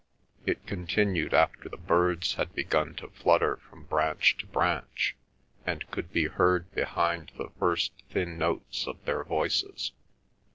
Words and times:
It 0.47 0.65
continued 0.65 1.31
after 1.31 1.69
the 1.69 1.77
birds 1.77 2.33
had 2.33 2.55
begun 2.55 2.95
to 2.95 3.09
flutter 3.11 3.57
from 3.57 3.83
branch 3.83 4.35
to 4.37 4.47
branch, 4.47 5.15
and 5.63 5.87
could 5.91 6.11
be 6.11 6.25
heard 6.25 6.71
behind 6.73 7.31
the 7.37 7.51
first 7.59 7.91
thin 8.09 8.35
notes 8.39 8.87
of 8.87 9.05
their 9.05 9.23
voices. 9.23 9.91